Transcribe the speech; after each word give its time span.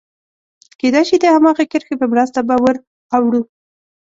کېدای 0.79 1.03
شي 1.09 1.17
د 1.19 1.25
هماغې 1.35 1.65
کرښې 1.71 1.95
په 2.01 2.05
مرسته 2.11 2.39
به 2.47 2.55
ور 2.63 2.75
اوړو. 3.17 3.41